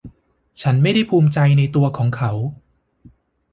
[0.61, 1.85] ฉันไม่ได้ภูมิใจในตัว
[2.17, 2.31] เขา